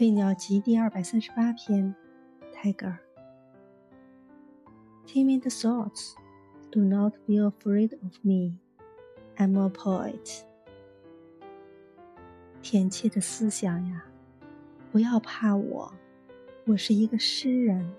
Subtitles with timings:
[0.00, 1.94] 飞鸟集》第二百三十八篇
[2.54, 2.96] ，Tiger。
[5.06, 6.14] Timid thoughts,
[6.72, 8.54] do not be afraid of me.
[9.36, 10.40] I'm a poet.
[12.62, 14.06] 恬切的思想呀，
[14.90, 15.92] 不要怕我，
[16.64, 17.92] 我是一个诗人。